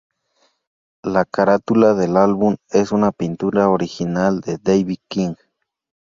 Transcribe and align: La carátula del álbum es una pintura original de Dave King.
La 1.03 1.25
carátula 1.25 1.93
del 1.93 2.17
álbum 2.17 2.55
es 2.71 2.91
una 2.91 3.11
pintura 3.11 3.69
original 3.69 4.41
de 4.41 4.57
Dave 4.57 4.97
King. 5.07 5.35